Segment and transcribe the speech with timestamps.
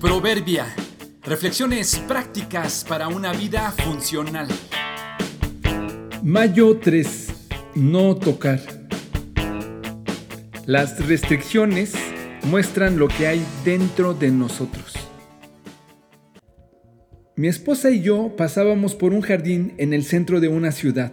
[0.00, 0.66] Proverbia.
[1.22, 4.46] Reflexiones prácticas para una vida funcional.
[6.22, 7.28] Mayo 3.
[7.76, 8.60] No tocar.
[10.66, 11.94] Las restricciones
[12.44, 14.92] muestran lo que hay dentro de nosotros.
[17.34, 21.12] Mi esposa y yo pasábamos por un jardín en el centro de una ciudad.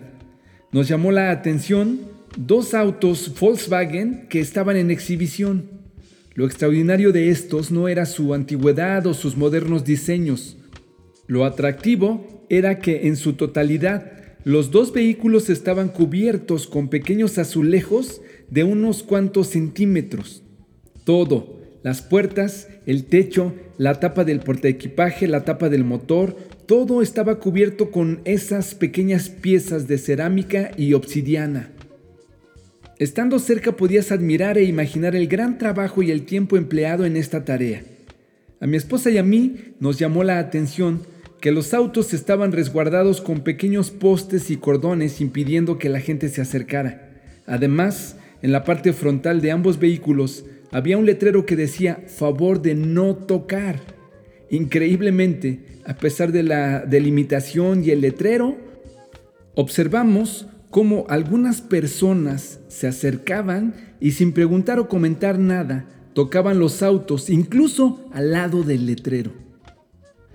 [0.73, 2.02] Nos llamó la atención
[2.36, 5.82] dos autos Volkswagen que estaban en exhibición.
[6.36, 10.57] Lo extraordinario de estos no era su antigüedad o sus modernos diseños.
[11.27, 14.12] Lo atractivo era que en su totalidad
[14.43, 20.43] los dos vehículos estaban cubiertos con pequeños azulejos de unos cuantos centímetros.
[21.05, 27.40] Todo, las puertas, el techo, la tapa del portaequipaje, la tapa del motor, todo estaba
[27.40, 31.71] cubierto con esas pequeñas piezas de cerámica y obsidiana.
[33.03, 37.43] Estando cerca podías admirar e imaginar el gran trabajo y el tiempo empleado en esta
[37.43, 37.84] tarea.
[38.62, 41.01] A mi esposa y a mí nos llamó la atención
[41.41, 46.40] que los autos estaban resguardados con pequeños postes y cordones impidiendo que la gente se
[46.40, 47.12] acercara.
[47.46, 52.74] Además, en la parte frontal de ambos vehículos había un letrero que decía favor de
[52.74, 53.81] no tocar.
[54.49, 58.55] Increíblemente, a pesar de la delimitación y el letrero,
[59.55, 65.85] observamos cómo algunas personas se acercaban y sin preguntar o comentar nada,
[66.16, 69.34] tocaban los autos, incluso al lado del letrero.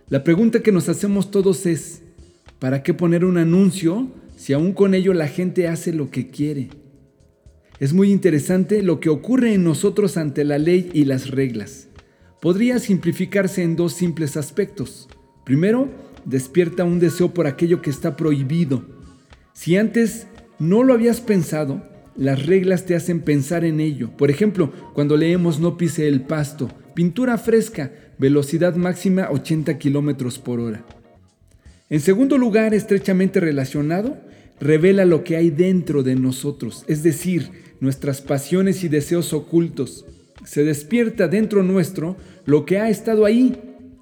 [0.08, 2.02] La pregunta que nos hacemos todos es,
[2.60, 6.68] ¿para qué poner un anuncio si aún con ello la gente hace lo que quiere?
[7.80, 11.88] Es muy interesante lo que ocurre en nosotros ante la ley y las reglas.
[12.40, 15.08] Podría simplificarse en dos simples aspectos.
[15.44, 15.88] Primero,
[16.24, 18.97] despierta un deseo por aquello que está prohibido
[19.58, 20.28] si antes
[20.60, 21.82] no lo habías pensado,
[22.14, 24.08] las reglas te hacen pensar en ello.
[24.16, 30.60] Por ejemplo, cuando leemos no pise el pasto, pintura fresca, velocidad máxima 80 kilómetros por
[30.60, 30.84] hora.
[31.90, 34.16] En segundo lugar, estrechamente relacionado,
[34.60, 40.06] revela lo que hay dentro de nosotros, es decir, nuestras pasiones y deseos ocultos.
[40.44, 43.56] Se despierta dentro nuestro lo que ha estado ahí,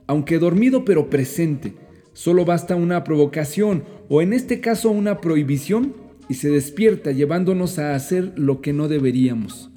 [0.07, 1.86] aunque dormido pero presente
[2.17, 5.95] Solo basta una provocación o en este caso una prohibición
[6.31, 9.69] y se despierta llevándonos a hacer lo que no deberíamos.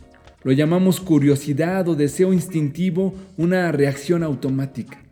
[0.44, 5.04] Lo llamamos curiosidad o deseo instintivo, una reacción automática.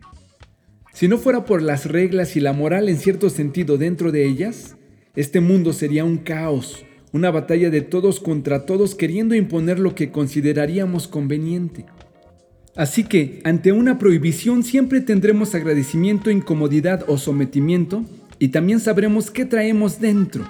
[0.94, 4.78] Si no fuera por las reglas y la moral en cierto sentido dentro de ellas,
[5.14, 10.10] este mundo sería un caos, una batalla de todos contra todos queriendo imponer lo que
[10.10, 11.84] consideraríamos conveniente.
[12.78, 18.04] Así que, ante una prohibición siempre tendremos agradecimiento, incomodidad o sometimiento
[18.38, 20.44] y también sabremos qué traemos dentro.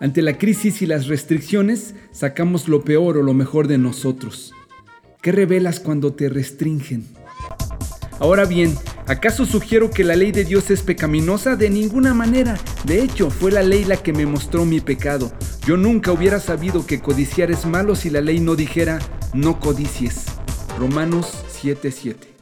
[0.00, 4.52] Ante la crisis y las restricciones, sacamos lo peor o lo mejor de nosotros.
[5.20, 7.04] ¿Qué revelas cuando te restringen?
[8.18, 8.74] Ahora bien,
[9.06, 11.54] ¿acaso sugiero que la ley de Dios es pecaminosa?
[11.54, 12.58] De ninguna manera.
[12.86, 15.30] De hecho, fue la ley la que me mostró mi pecado.
[15.64, 18.98] Yo nunca hubiera sabido que codiciar es malo si la ley no dijera
[19.32, 20.24] no codicies.
[20.76, 22.41] Romanos 7.7.